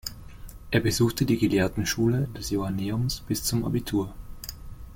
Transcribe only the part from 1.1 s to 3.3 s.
die Gelehrtenschule des Johanneums